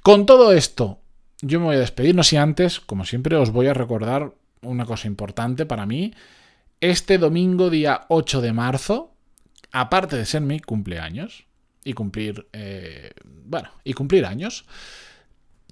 Con 0.02 0.26
todo 0.26 0.52
esto, 0.52 1.00
yo 1.40 1.60
me 1.60 1.66
voy 1.66 1.76
a 1.76 1.80
despedir. 1.80 2.14
No 2.14 2.22
si 2.22 2.36
antes, 2.36 2.80
como 2.80 3.04
siempre, 3.04 3.36
os 3.36 3.50
voy 3.50 3.66
a 3.66 3.74
recordar 3.74 4.32
una 4.62 4.86
cosa 4.86 5.06
importante 5.06 5.66
para 5.66 5.86
mí. 5.86 6.14
Este 6.80 7.18
domingo, 7.18 7.70
día 7.70 8.06
8 8.08 8.40
de 8.40 8.52
marzo, 8.52 9.14
aparte 9.72 10.16
de 10.16 10.26
ser 10.26 10.42
mi 10.42 10.60
cumpleaños, 10.60 11.47
y 11.88 11.94
cumplir, 11.94 12.46
eh, 12.52 13.12
bueno, 13.24 13.70
y 13.82 13.94
cumplir 13.94 14.26
años, 14.26 14.66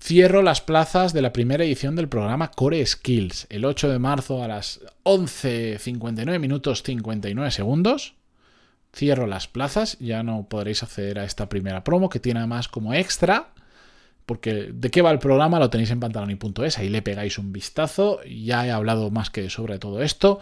cierro 0.01 0.41
las 0.41 0.63
plazas 0.63 1.13
de 1.13 1.21
la 1.21 1.35
primera 1.35 1.63
edición 1.63 1.95
del 1.95 2.09
programa 2.09 2.51
Core 2.51 2.85
Skills, 2.87 3.47
el 3.51 3.67
8 3.67 3.91
de 3.91 3.99
marzo 3.99 4.43
a 4.43 4.49
las 4.49 4.81
11.59 5.05 6.39
minutos 6.39 6.83
59 6.83 7.51
segundos. 7.51 8.15
Cierro 8.95 9.27
las 9.27 9.47
plazas, 9.47 9.99
ya 10.01 10.23
no 10.23 10.49
podréis 10.49 10.83
acceder 10.83 11.19
a 11.19 11.25
esta 11.25 11.51
primera 11.51 11.85
promo 11.85 12.09
que 12.09 12.19
tiene 12.19 12.41
además 12.41 12.69
como 12.69 12.95
extra 12.95 13.53
porque 14.25 14.71
de 14.73 14.91
qué 14.91 15.03
va 15.03 15.11
el 15.11 15.19
programa 15.19 15.61
lo 15.61 15.69
tenéis 15.69 15.91
en 15.91 16.01
pantaloni.es, 16.01 16.79
ahí 16.79 16.89
le 16.89 17.03
pegáis 17.03 17.39
un 17.39 17.53
vistazo, 17.53 18.21
ya 18.25 18.67
he 18.67 18.71
hablado 18.71 19.11
más 19.11 19.29
que 19.29 19.51
sobre 19.51 19.79
todo 19.79 20.03
esto, 20.03 20.41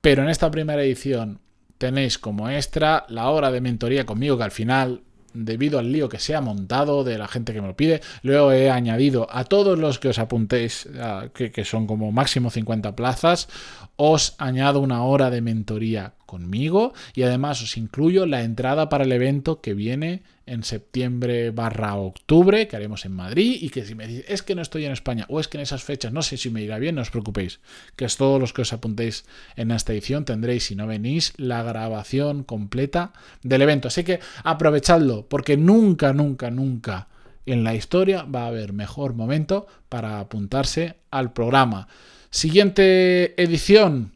pero 0.00 0.24
en 0.24 0.28
esta 0.30 0.50
primera 0.50 0.82
edición 0.82 1.40
tenéis 1.82 2.16
como 2.16 2.48
extra 2.48 3.04
la 3.08 3.28
hora 3.30 3.50
de 3.50 3.60
mentoría 3.60 4.06
conmigo 4.06 4.38
que 4.38 4.44
al 4.44 4.52
final 4.52 5.02
debido 5.34 5.80
al 5.80 5.90
lío 5.90 6.08
que 6.08 6.20
se 6.20 6.36
ha 6.36 6.40
montado 6.40 7.02
de 7.02 7.18
la 7.18 7.26
gente 7.26 7.52
que 7.52 7.60
me 7.60 7.66
lo 7.66 7.74
pide. 7.74 8.00
Luego 8.22 8.52
he 8.52 8.70
añadido 8.70 9.26
a 9.28 9.42
todos 9.42 9.76
los 9.76 9.98
que 9.98 10.06
os 10.06 10.20
apuntéis, 10.20 10.88
que, 11.34 11.50
que, 11.50 11.64
son 11.64 11.88
como 11.88 12.12
máximo 12.12 12.50
50 12.50 12.94
plazas, 12.94 13.48
os 13.96 14.36
añado 14.38 14.78
una 14.78 15.02
hora 15.02 15.30
de 15.30 15.40
mentoría 15.40 16.14
conmigo 16.32 16.94
y 17.14 17.24
además 17.24 17.62
os 17.62 17.76
incluyo 17.76 18.24
la 18.24 18.42
entrada 18.42 18.88
para 18.88 19.04
el 19.04 19.12
evento 19.12 19.60
que 19.60 19.74
viene 19.74 20.22
en 20.46 20.64
septiembre 20.64 21.50
barra 21.50 21.94
octubre 21.94 22.66
que 22.66 22.74
haremos 22.74 23.04
en 23.04 23.12
Madrid 23.12 23.58
y 23.60 23.68
que 23.68 23.84
si 23.84 23.94
me 23.94 24.06
dices 24.06 24.24
es 24.28 24.42
que 24.42 24.54
no 24.54 24.62
estoy 24.62 24.86
en 24.86 24.92
España 24.92 25.26
o 25.28 25.40
es 25.40 25.48
que 25.48 25.58
en 25.58 25.62
esas 25.62 25.84
fechas 25.84 26.10
no 26.10 26.22
sé 26.22 26.38
si 26.38 26.48
me 26.48 26.62
irá 26.62 26.78
bien, 26.78 26.94
no 26.94 27.02
os 27.02 27.10
preocupéis, 27.10 27.60
que 27.96 28.06
es 28.06 28.16
todos 28.16 28.40
los 28.40 28.54
que 28.54 28.62
os 28.62 28.72
apuntéis 28.72 29.26
en 29.56 29.72
esta 29.72 29.92
edición 29.92 30.24
tendréis, 30.24 30.64
si 30.64 30.74
no 30.74 30.86
venís, 30.86 31.34
la 31.36 31.62
grabación 31.62 32.44
completa 32.44 33.12
del 33.42 33.60
evento. 33.60 33.88
Así 33.88 34.02
que 34.02 34.20
aprovechadlo 34.42 35.26
porque 35.28 35.58
nunca, 35.58 36.14
nunca, 36.14 36.50
nunca 36.50 37.08
en 37.44 37.62
la 37.62 37.74
historia 37.74 38.22
va 38.22 38.44
a 38.44 38.46
haber 38.46 38.72
mejor 38.72 39.12
momento 39.12 39.66
para 39.90 40.18
apuntarse 40.18 40.96
al 41.10 41.34
programa. 41.34 41.88
Siguiente 42.30 43.34
edición, 43.36 44.12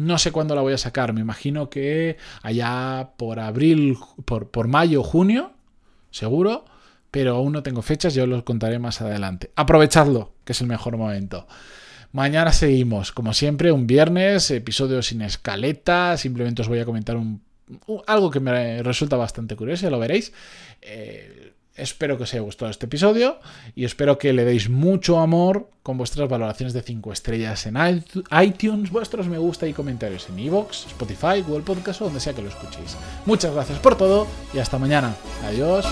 no 0.00 0.18
sé 0.18 0.32
cuándo 0.32 0.54
la 0.54 0.62
voy 0.62 0.72
a 0.72 0.78
sacar, 0.78 1.12
me 1.12 1.20
imagino 1.20 1.68
que 1.68 2.16
allá 2.42 3.10
por 3.18 3.38
abril, 3.38 3.98
por, 4.24 4.66
mayo, 4.66 5.02
junio, 5.02 5.52
seguro, 6.10 6.64
pero 7.10 7.36
aún 7.36 7.52
no 7.52 7.62
tengo 7.62 7.82
fechas, 7.82 8.14
yo 8.14 8.26
los 8.26 8.42
contaré 8.42 8.78
más 8.78 9.02
adelante. 9.02 9.50
Aprovechadlo, 9.56 10.32
que 10.44 10.52
es 10.52 10.60
el 10.62 10.68
mejor 10.68 10.96
momento. 10.96 11.46
Mañana 12.12 12.52
seguimos, 12.52 13.12
como 13.12 13.34
siempre, 13.34 13.72
un 13.72 13.86
viernes, 13.86 14.50
episodio 14.50 15.02
sin 15.02 15.20
escaleta, 15.20 16.16
simplemente 16.16 16.62
os 16.62 16.68
voy 16.68 16.80
a 16.80 16.86
comentar 16.86 17.18
algo 18.06 18.30
que 18.30 18.40
me 18.40 18.82
resulta 18.82 19.16
bastante 19.16 19.54
curioso, 19.54 19.82
ya 19.82 19.90
lo 19.90 19.98
veréis. 19.98 20.32
Eh, 20.80 21.52
espero 21.80 22.16
que 22.16 22.24
os 22.24 22.32
haya 22.32 22.42
gustado 22.42 22.70
este 22.70 22.86
episodio 22.86 23.38
y 23.74 23.84
espero 23.84 24.18
que 24.18 24.32
le 24.32 24.44
deis 24.44 24.68
mucho 24.68 25.18
amor 25.18 25.70
con 25.82 25.96
vuestras 25.96 26.28
valoraciones 26.28 26.72
de 26.72 26.82
5 26.82 27.12
estrellas 27.12 27.66
en 27.66 27.76
iTunes, 28.42 28.90
vuestros 28.90 29.28
me 29.28 29.38
gusta 29.38 29.66
y 29.66 29.72
comentarios 29.72 30.28
en 30.28 30.38
iVoox, 30.38 30.86
Spotify, 30.86 31.42
Google 31.46 31.64
Podcast 31.64 32.02
o 32.02 32.04
donde 32.04 32.20
sea 32.20 32.34
que 32.34 32.42
lo 32.42 32.48
escuchéis. 32.48 32.96
Muchas 33.26 33.54
gracias 33.54 33.78
por 33.78 33.96
todo 33.96 34.26
y 34.52 34.58
hasta 34.58 34.78
mañana. 34.78 35.14
Adiós. 35.44 35.86